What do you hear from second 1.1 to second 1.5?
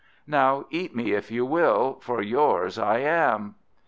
if you